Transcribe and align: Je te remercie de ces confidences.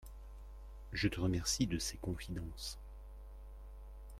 Je 0.93 1.07
te 1.07 1.19
remercie 1.21 1.67
de 1.67 1.77
ces 1.77 1.97
confidences. 1.97 2.79